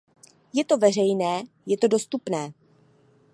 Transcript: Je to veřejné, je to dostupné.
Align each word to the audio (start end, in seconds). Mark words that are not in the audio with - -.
Je 0.53 0.63
to 0.65 0.77
veřejné, 0.77 1.43
je 1.65 1.77
to 1.77 1.87
dostupné. 1.87 2.53